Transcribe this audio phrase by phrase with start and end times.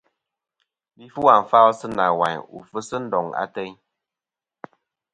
[0.97, 3.73] Li fu àfal sɨ nawayn wu fɨsi ndoŋ ateyn.